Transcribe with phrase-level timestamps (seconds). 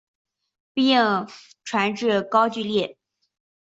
[0.73, 1.27] 并
[1.63, 2.97] 传至高句丽。